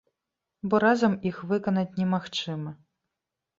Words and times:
Бо 0.71 0.79
разам 0.83 1.13
іх 1.31 1.37
выканаць 1.53 1.97
немагчыма. 2.01 2.75